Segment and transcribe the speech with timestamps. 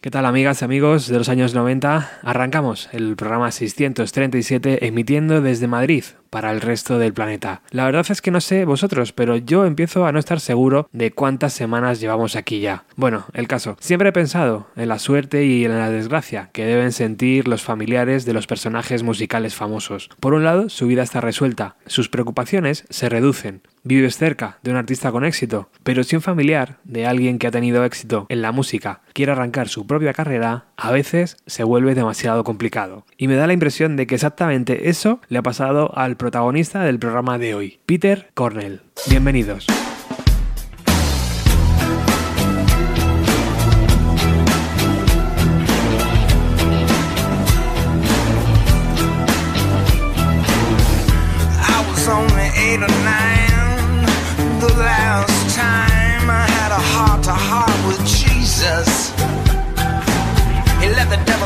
[0.00, 2.20] ¿Qué tal amigas y amigos de los años 90?
[2.22, 7.62] Arrancamos el programa 637 emitiendo desde Madrid para el resto del planeta.
[7.72, 11.10] La verdad es que no sé vosotros, pero yo empiezo a no estar seguro de
[11.10, 12.84] cuántas semanas llevamos aquí ya.
[12.94, 13.76] Bueno, el caso.
[13.80, 18.24] Siempre he pensado en la suerte y en la desgracia que deben sentir los familiares
[18.24, 20.10] de los personajes musicales famosos.
[20.20, 23.62] Por un lado, su vida está resuelta, sus preocupaciones se reducen.
[23.88, 27.50] Vives cerca de un artista con éxito, pero si un familiar de alguien que ha
[27.50, 32.44] tenido éxito en la música quiere arrancar su propia carrera, a veces se vuelve demasiado
[32.44, 33.06] complicado.
[33.16, 36.98] Y me da la impresión de que exactamente eso le ha pasado al protagonista del
[36.98, 38.82] programa de hoy, Peter Cornell.
[39.08, 39.66] Bienvenidos.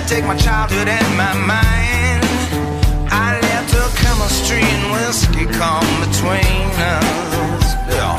[0.06, 2.22] Take my childhood and my mind.
[3.11, 7.67] I let the chemistry and whiskey come between us.
[7.89, 8.19] Yeah.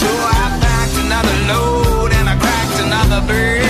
[0.00, 3.61] So I packed another load and I cracked another beer.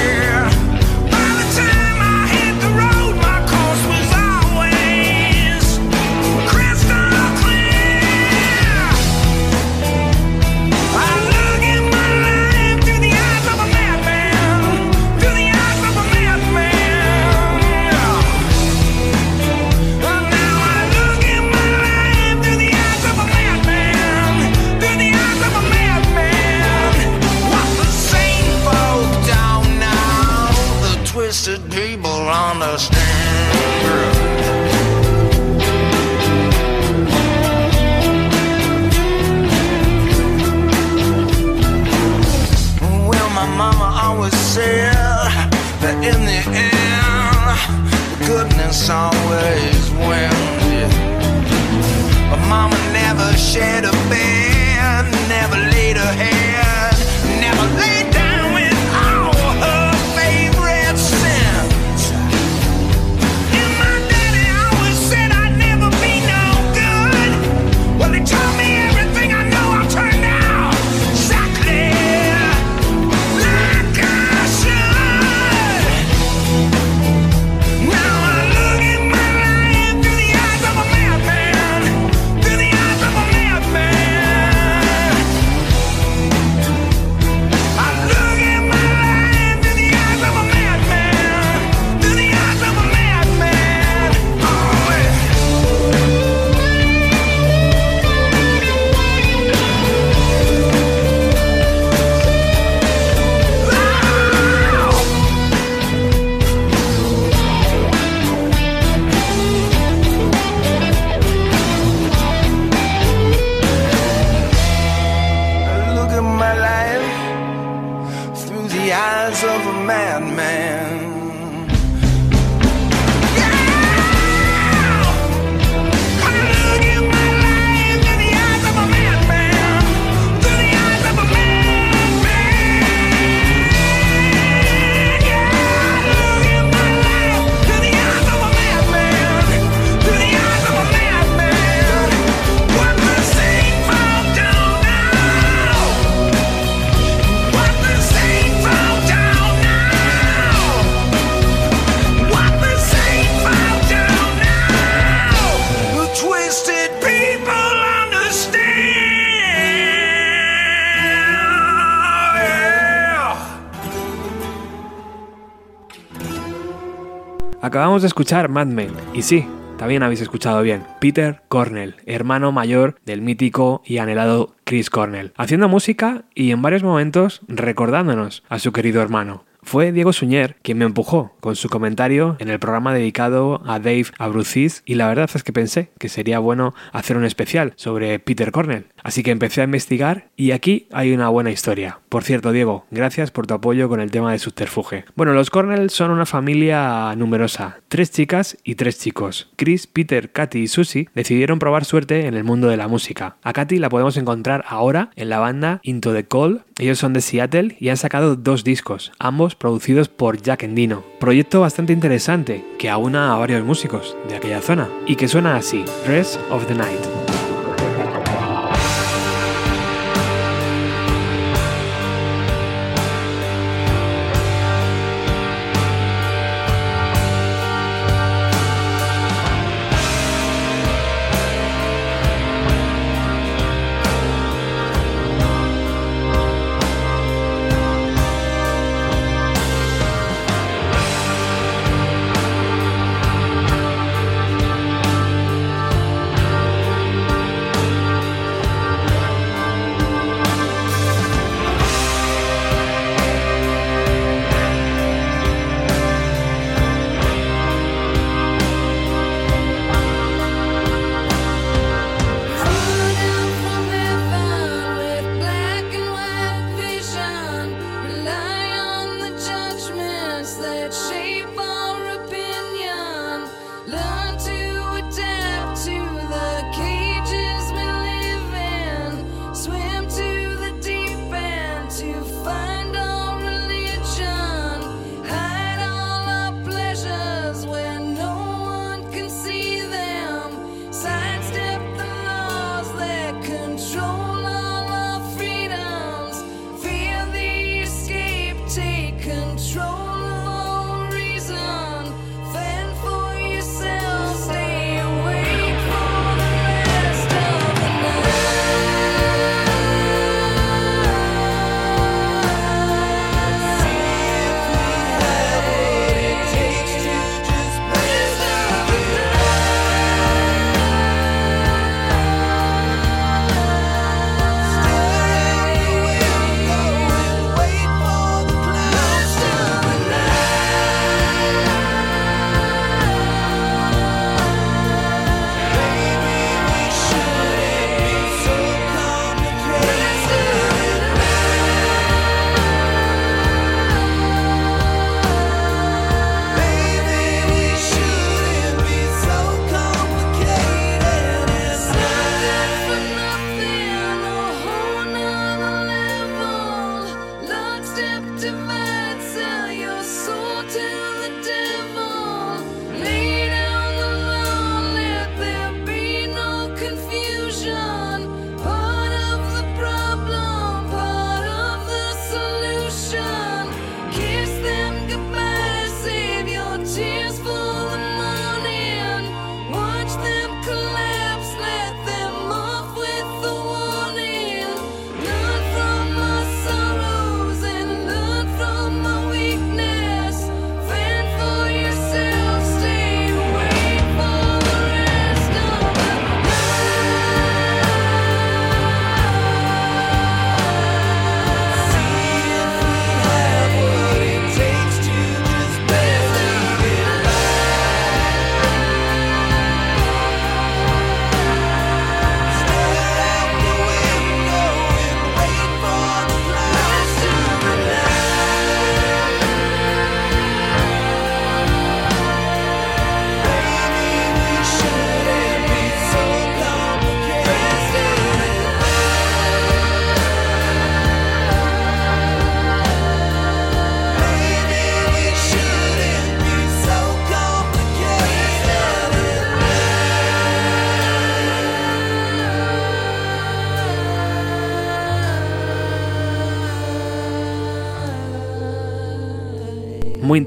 [167.93, 172.97] Acabamos de escuchar Mad Men, y sí, también habéis escuchado bien, Peter Cornell, hermano mayor
[173.05, 178.73] del mítico y anhelado Chris Cornell, haciendo música y en varios momentos recordándonos a su
[178.73, 179.45] querido hermano.
[179.63, 184.07] Fue Diego Suñer quien me empujó con su comentario en el programa dedicado a Dave
[184.19, 188.53] Abrucis y la verdad es que pensé que sería bueno hacer un especial sobre Peter
[188.53, 188.87] Cornell.
[189.03, 192.01] Así que empecé a investigar y aquí hay una buena historia.
[192.09, 195.05] Por cierto, Diego, gracias por tu apoyo con el tema de subterfuge.
[195.15, 199.51] Bueno, los Cornell son una familia numerosa, tres chicas y tres chicos.
[199.57, 203.37] Chris, Peter, Katy y Susie decidieron probar suerte en el mundo de la música.
[203.43, 206.61] A Katy la podemos encontrar ahora en la banda Into the Cold.
[206.79, 211.05] Ellos son de Seattle y han sacado dos discos, ambos producidos por Jack Endino.
[211.21, 215.85] Proyecto bastante interesante que aúna a varios músicos de aquella zona y que suena así:
[216.07, 217.22] Rest of the Night.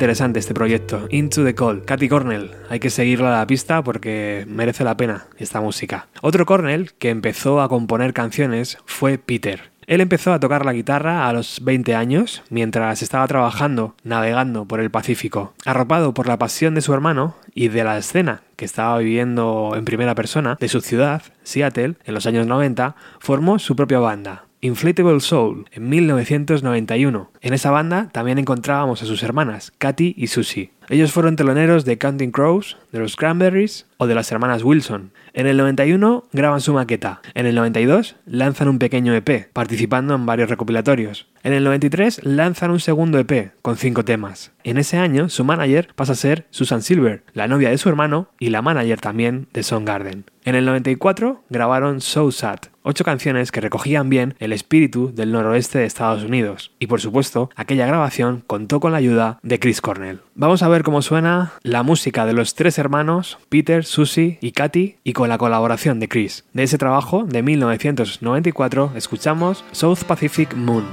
[0.05, 1.83] Interesante este proyecto, Into the Call.
[1.83, 6.09] Katy Cornell, hay que seguirla a la pista porque merece la pena esta música.
[6.21, 9.71] Otro Cornell que empezó a componer canciones fue Peter.
[9.88, 14.79] Él empezó a tocar la guitarra a los 20 años, mientras estaba trabajando, navegando por
[14.79, 15.55] el Pacífico.
[15.65, 19.85] Arropado por la pasión de su hermano y de la escena que estaba viviendo en
[19.85, 25.19] primera persona de su ciudad, Seattle, en los años 90, formó su propia banda, Inflatable
[25.19, 27.29] Soul, en 1991.
[27.41, 30.72] En esa banda también encontrábamos a sus hermanas, Katy y Susie.
[30.89, 35.12] Ellos fueron teloneros de Counting Crows, de los Cranberries o de las hermanas Wilson.
[35.34, 37.22] En el 91 graban su maqueta.
[37.34, 41.27] En el 92 lanzan un pequeño EP, participando en varios recopilatorios.
[41.44, 44.51] En el 93 lanzan un segundo EP, con cinco temas.
[44.63, 48.30] En ese año, su manager pasa a ser Susan Silver, la novia de su hermano
[48.39, 50.25] y la manager también de Garden.
[50.44, 55.80] En el 94 grabaron So Sad, ocho canciones que recogían bien el espíritu del noroeste
[55.80, 56.72] de Estados Unidos.
[56.77, 60.22] Y por supuesto, aquella grabación contó con la ayuda de Chris Cornell.
[60.36, 64.98] Vamos a ver cómo suena la música de los tres hermanos, Peter, Susie y Katy,
[65.03, 66.46] y con la colaboración de Chris.
[66.53, 70.86] De ese trabajo, de 1994, escuchamos South Pacific Moon.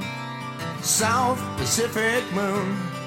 [0.82, 3.02] South Pacific Moon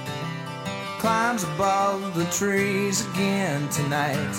[1.05, 4.36] climbs above the trees again tonight.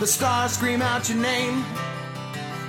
[0.00, 1.64] The stars scream out your name,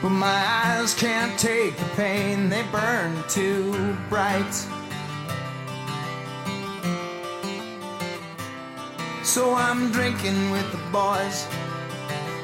[0.01, 2.49] but my eyes can't take the pain.
[2.49, 4.51] They burn too bright.
[9.23, 11.47] So I'm drinking with the boys,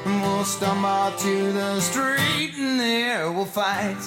[0.04, 3.98] and we'll stumble to the street, and there we'll fight.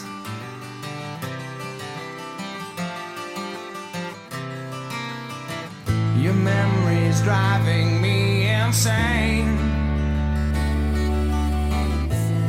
[6.18, 9.71] Your memory's driving me insane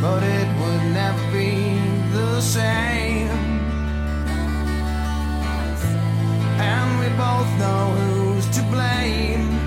[0.03, 1.79] but it would never be
[2.11, 3.29] the same.
[6.59, 9.62] And we both know who's to blame.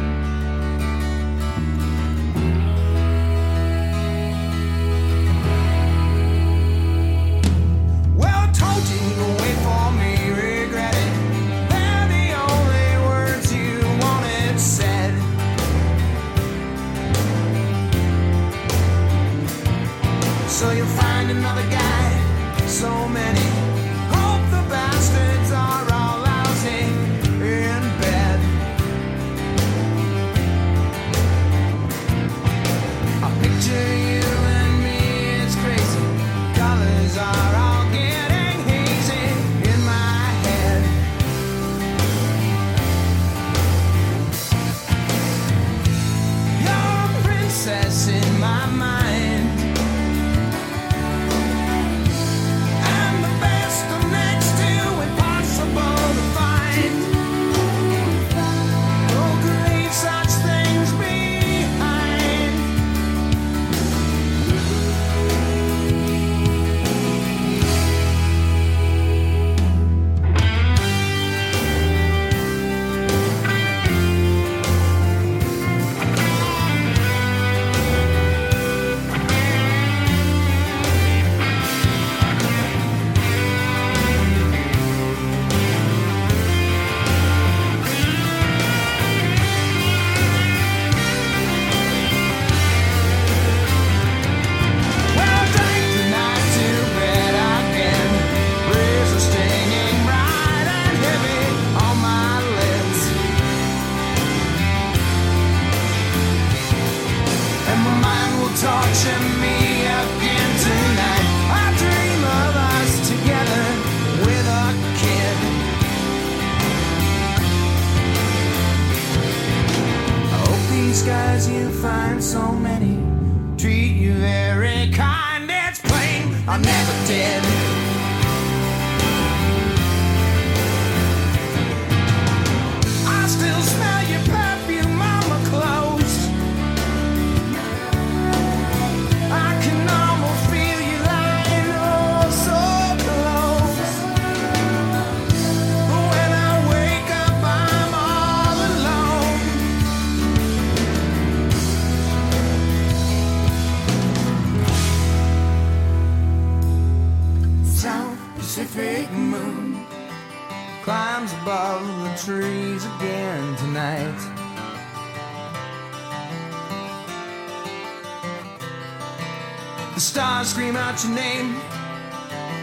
[169.96, 171.54] The stars scream out your name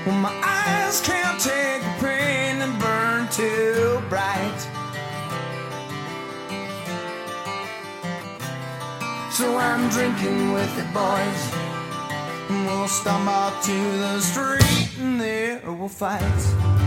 [0.05, 4.61] when my eyes can't take the pain and burn too bright.
[9.31, 11.43] So I'm drinking with the boys.
[12.51, 16.82] And we'll stumble to the street and there we'll fight.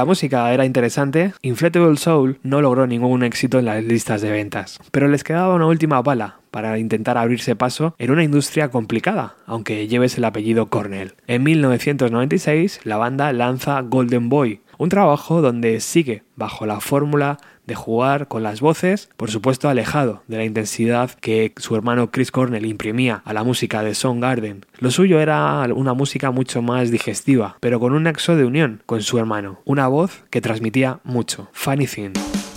[0.00, 4.78] La música era interesante, Inflatable Soul no logró ningún éxito en las listas de ventas.
[4.90, 9.88] Pero les quedaba una última bala para intentar abrirse paso en una industria complicada, aunque
[9.88, 11.16] lleves el apellido Cornell.
[11.26, 17.36] En 1996, la banda lanza Golden Boy, un trabajo donde sigue bajo la fórmula
[17.70, 22.32] de jugar con las voces, por supuesto alejado de la intensidad que su hermano Chris
[22.32, 24.66] Cornell imprimía a la música de Garden.
[24.80, 29.02] Lo suyo era una música mucho más digestiva, pero con un nexo de unión con
[29.02, 31.48] su hermano, una voz que transmitía mucho.
[31.52, 32.49] Funny Thing.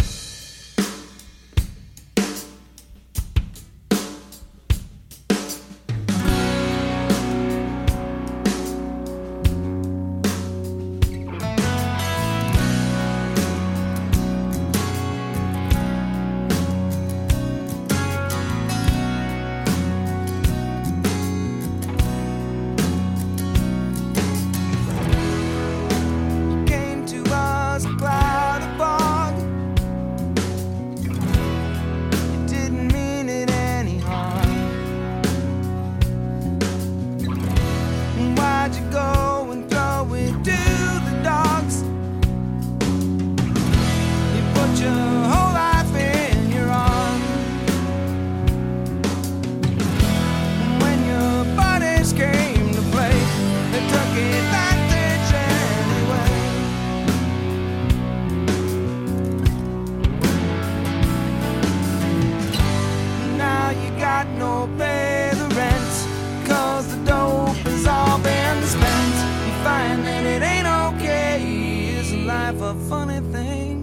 [64.23, 69.15] got no pay the rent, cause the dope has all been spent.
[69.45, 73.81] You find that it ain't okay, Is life a funny thing?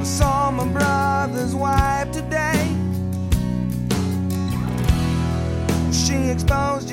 [0.00, 2.74] I saw my brother's wife today.
[5.92, 6.87] She exposed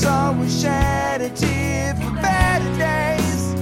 [0.00, 3.52] so we shed a tear for better days,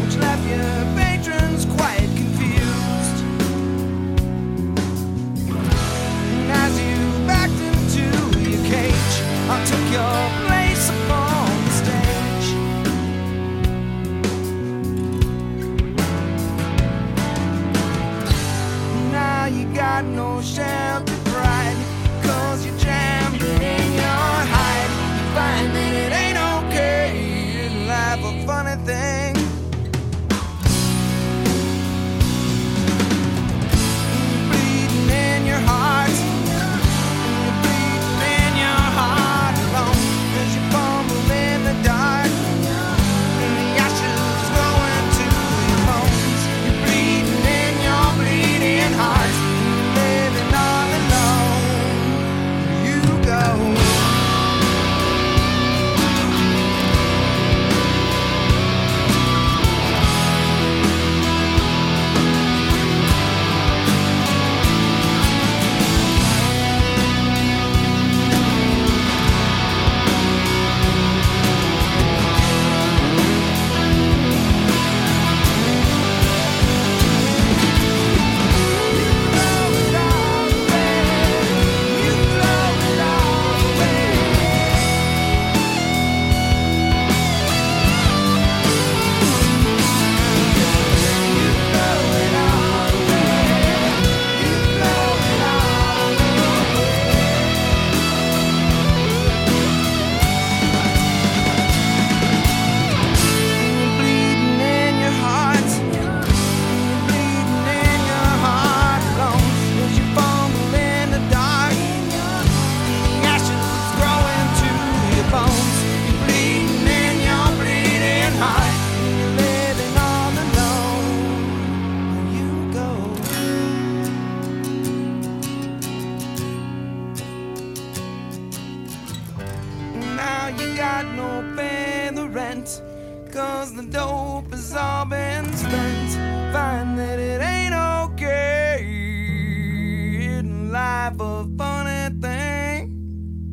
[0.00, 3.18] which left your patrons quite confused.
[6.34, 8.04] And as you backed into
[8.48, 9.16] your cage,
[9.50, 12.48] I took your place upon the stage.
[19.10, 21.19] Now you got no shelter.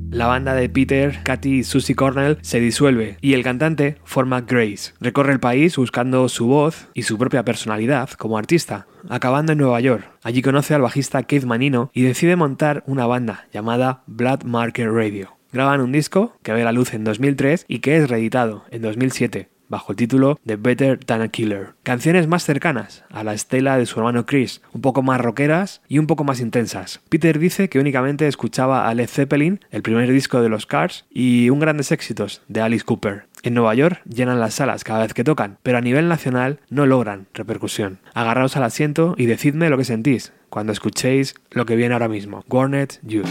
[0.09, 4.93] La banda de Peter, Katy y Susie Cornell se disuelve y el cantante forma Grace.
[4.99, 9.79] Recorre el país buscando su voz y su propia personalidad como artista, acabando en Nueva
[9.79, 10.09] York.
[10.23, 15.36] Allí conoce al bajista Keith Manino y decide montar una banda llamada Blood Market Radio.
[15.57, 19.49] Graban un disco que ve la luz en 2003 y que es reeditado en 2007
[19.69, 21.69] bajo el título de Better Than a Killer.
[21.81, 25.97] Canciones más cercanas a la estela de su hermano Chris, un poco más rockeras y
[25.97, 27.01] un poco más intensas.
[27.09, 31.49] Peter dice que únicamente escuchaba a Led Zeppelin, el primer disco de los Cars, y
[31.49, 33.25] un grandes éxitos de Alice Cooper.
[33.41, 36.85] En Nueva York llenan las salas cada vez que tocan, pero a nivel nacional no
[36.85, 37.97] logran repercusión.
[38.13, 42.43] Agarraos al asiento y decidme lo que sentís cuando escuchéis lo que viene ahora mismo.
[42.47, 43.25] Gornet Youth.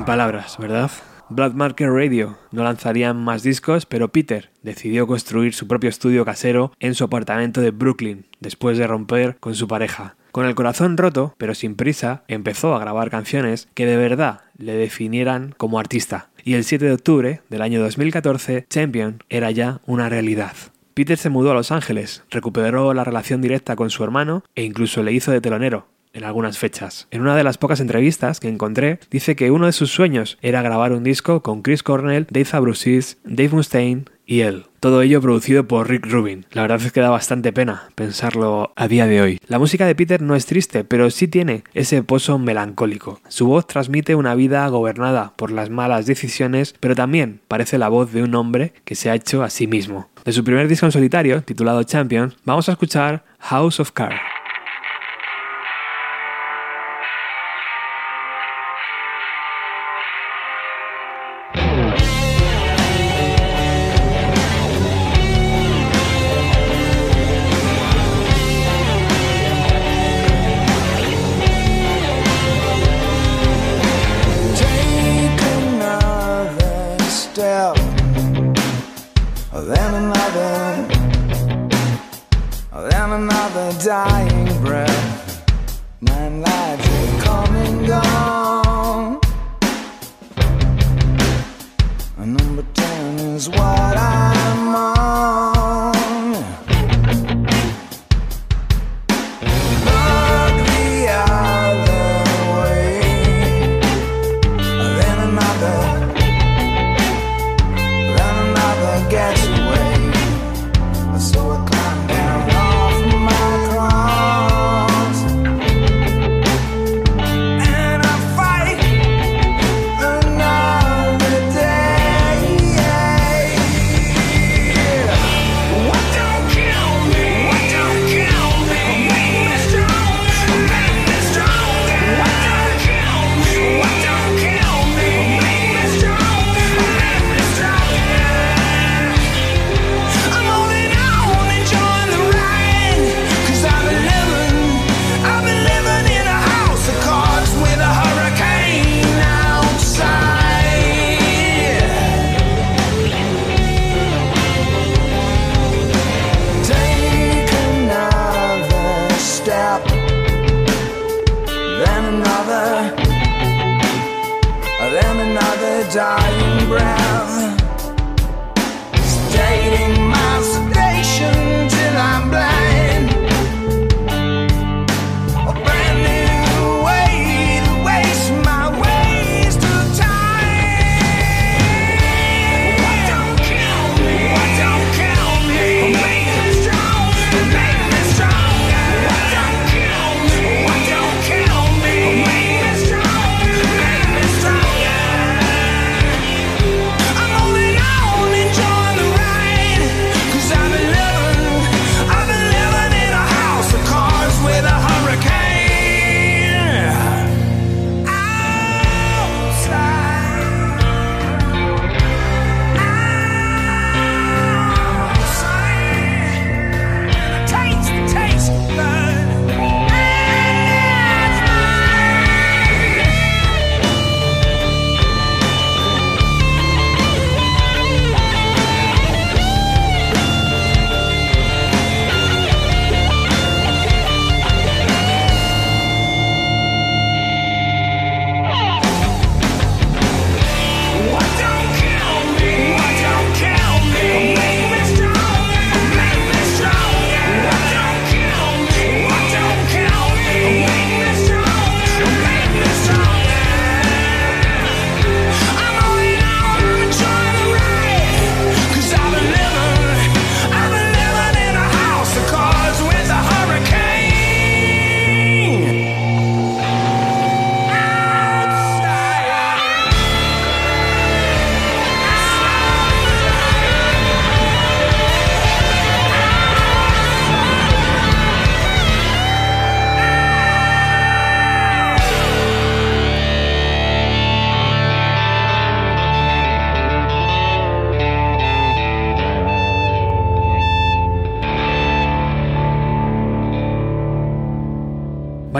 [0.00, 0.90] Sin palabras, ¿verdad?
[1.28, 6.72] Blood Market Radio no lanzarían más discos, pero Peter decidió construir su propio estudio casero
[6.80, 10.16] en su apartamento de Brooklyn, después de romper con su pareja.
[10.32, 14.72] Con el corazón roto, pero sin prisa, empezó a grabar canciones que de verdad le
[14.72, 16.30] definieran como artista.
[16.44, 20.54] Y el 7 de octubre del año 2014, Champion era ya una realidad.
[20.94, 25.02] Peter se mudó a Los Ángeles, recuperó la relación directa con su hermano e incluso
[25.02, 27.06] le hizo de telonero, en algunas fechas.
[27.10, 30.62] En una de las pocas entrevistas que encontré, dice que uno de sus sueños era
[30.62, 34.66] grabar un disco con Chris Cornell, Dave Abruzzese, Dave Mustaine y él.
[34.78, 36.46] Todo ello producido por Rick Rubin.
[36.52, 39.40] La verdad es que da bastante pena pensarlo a día de hoy.
[39.48, 43.20] La música de Peter no es triste, pero sí tiene ese pozo melancólico.
[43.28, 48.12] Su voz transmite una vida gobernada por las malas decisiones, pero también parece la voz
[48.12, 50.08] de un hombre que se ha hecho a sí mismo.
[50.24, 54.39] De su primer disco en solitario, titulado Champion, vamos a escuchar House of Cards.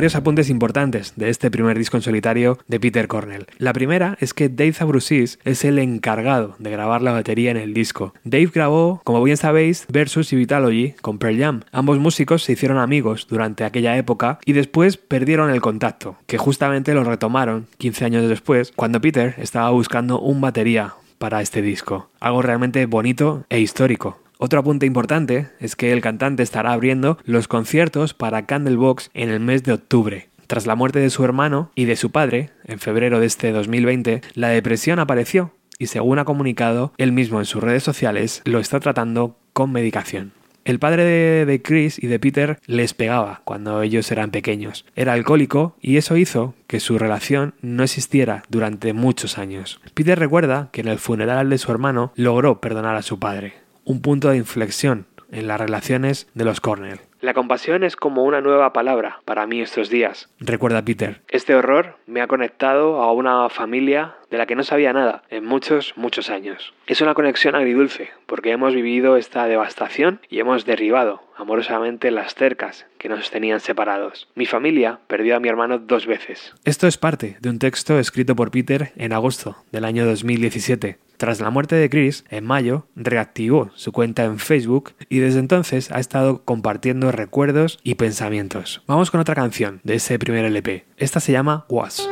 [0.00, 3.44] Varios apuntes importantes de este primer disco en solitario de Peter Cornell.
[3.58, 7.74] La primera es que Dave Zabrusis es el encargado de grabar la batería en el
[7.74, 8.14] disco.
[8.24, 11.60] Dave grabó, como bien sabéis, Versus y Vitalogy con Pearl Jam.
[11.70, 16.94] Ambos músicos se hicieron amigos durante aquella época y después perdieron el contacto, que justamente
[16.94, 22.08] lo retomaron 15 años después, cuando Peter estaba buscando un batería para este disco.
[22.20, 24.19] Algo realmente bonito e histórico.
[24.42, 29.38] Otro apunte importante es que el cantante estará abriendo los conciertos para Candlebox en el
[29.38, 30.30] mes de octubre.
[30.46, 34.22] Tras la muerte de su hermano y de su padre, en febrero de este 2020,
[34.32, 38.80] la depresión apareció y según ha comunicado él mismo en sus redes sociales, lo está
[38.80, 40.32] tratando con medicación.
[40.64, 41.04] El padre
[41.44, 44.86] de, Chris y de Peter les pegaba cuando ellos eran pequeños.
[44.96, 49.82] Era alcohólico y eso hizo que su relación no existiera durante muchos años.
[49.92, 53.52] Peter recuerda que en el funeral de su hermano logró perdonar a su padre.
[53.84, 57.00] Un punto de inflexión en las relaciones de los Cornell.
[57.20, 61.20] La compasión es como una nueva palabra para mí estos días, recuerda Peter.
[61.28, 65.44] Este horror me ha conectado a una familia de la que no sabía nada en
[65.44, 66.72] muchos, muchos años.
[66.86, 72.86] Es una conexión agridulce, porque hemos vivido esta devastación y hemos derribado amorosamente las cercas
[72.98, 74.28] que nos tenían separados.
[74.34, 76.52] Mi familia perdió a mi hermano dos veces.
[76.64, 80.98] Esto es parte de un texto escrito por Peter en agosto del año 2017.
[81.16, 85.92] Tras la muerte de Chris, en mayo, reactivó su cuenta en Facebook y desde entonces
[85.92, 88.82] ha estado compartiendo recuerdos y pensamientos.
[88.86, 90.86] Vamos con otra canción de ese primer LP.
[90.96, 92.08] Esta se llama Was.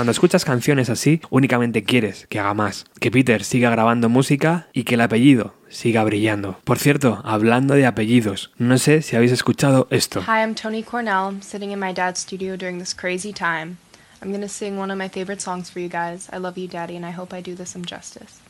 [0.00, 4.84] Cuando escuchas canciones así, únicamente quieres que haga más, que Peter siga grabando música y
[4.84, 6.58] que el apellido siga brillando.
[6.64, 10.20] Por cierto, hablando de apellidos, no sé si habéis escuchado esto.
[10.22, 11.42] Hi, I'm Tony Cornell.
[11.42, 13.76] Sitting in my dad's studio during this crazy time.
[14.22, 16.30] I'm gonna sing one of my favorite songs for you guys.
[16.32, 18.40] I love you, Daddy, and I hope I do this some justice.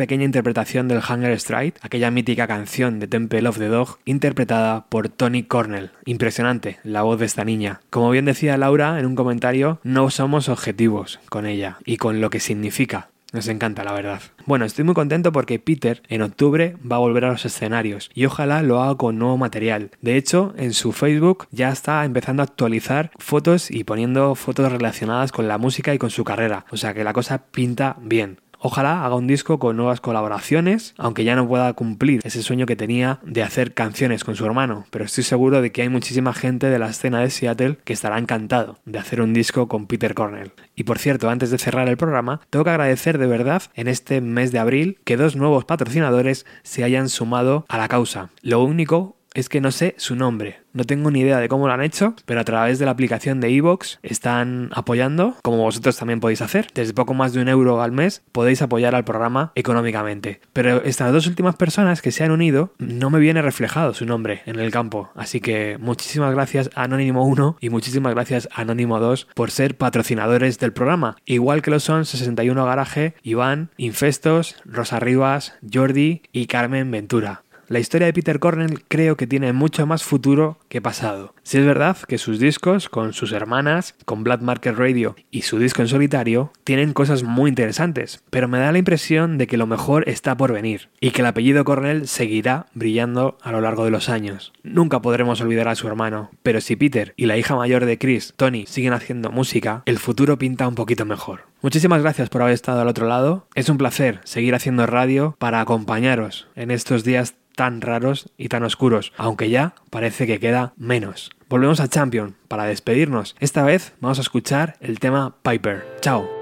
[0.00, 5.10] Pequeña interpretación del Hunger Strike, aquella mítica canción de Temple of the Dog, interpretada por
[5.10, 5.90] Tony Cornell.
[6.06, 7.82] Impresionante la voz de esta niña.
[7.90, 12.30] Como bien decía Laura en un comentario, no somos objetivos con ella y con lo
[12.30, 13.10] que significa.
[13.34, 14.22] Nos encanta, la verdad.
[14.46, 18.24] Bueno, estoy muy contento porque Peter en octubre va a volver a los escenarios y
[18.24, 19.90] ojalá lo haga con nuevo material.
[20.00, 25.30] De hecho, en su Facebook ya está empezando a actualizar fotos y poniendo fotos relacionadas
[25.30, 26.64] con la música y con su carrera.
[26.70, 28.38] O sea que la cosa pinta bien.
[28.62, 32.76] Ojalá haga un disco con nuevas colaboraciones, aunque ya no pueda cumplir ese sueño que
[32.76, 36.68] tenía de hacer canciones con su hermano, pero estoy seguro de que hay muchísima gente
[36.68, 40.52] de la escena de Seattle que estará encantado de hacer un disco con Peter Cornell.
[40.74, 44.20] Y por cierto, antes de cerrar el programa, tengo que agradecer de verdad en este
[44.20, 48.28] mes de abril que dos nuevos patrocinadores se hayan sumado a la causa.
[48.42, 50.60] Lo único es que no sé su nombre.
[50.72, 53.40] No tengo ni idea de cómo lo han hecho, pero a través de la aplicación
[53.40, 56.68] de Evox están apoyando, como vosotros también podéis hacer.
[56.74, 60.40] Desde poco más de un euro al mes podéis apoyar al programa económicamente.
[60.52, 64.42] Pero estas dos últimas personas que se han unido, no me viene reflejado su nombre
[64.46, 65.10] en el campo.
[65.16, 70.58] Así que muchísimas gracias Anónimo 1 y muchísimas gracias a Anónimo 2 por ser patrocinadores
[70.58, 71.16] del programa.
[71.24, 77.42] Igual que lo son 61 Garaje, Iván, Infestos, Rosa Rivas, Jordi y Carmen Ventura.
[77.70, 81.36] La historia de Peter Cornell creo que tiene mucho más futuro que pasado.
[81.44, 85.60] Si es verdad que sus discos, con sus hermanas, con Black Market Radio y su
[85.60, 89.68] disco en solitario, tienen cosas muy interesantes, pero me da la impresión de que lo
[89.68, 93.92] mejor está por venir y que el apellido Cornell seguirá brillando a lo largo de
[93.92, 94.52] los años.
[94.64, 98.34] Nunca podremos olvidar a su hermano, pero si Peter y la hija mayor de Chris,
[98.36, 101.49] Tony, siguen haciendo música, el futuro pinta un poquito mejor.
[101.62, 103.46] Muchísimas gracias por haber estado al otro lado.
[103.54, 108.62] Es un placer seguir haciendo radio para acompañaros en estos días tan raros y tan
[108.62, 111.30] oscuros, aunque ya parece que queda menos.
[111.48, 113.36] Volvemos a Champion para despedirnos.
[113.40, 115.84] Esta vez vamos a escuchar el tema Piper.
[116.00, 116.39] Chao.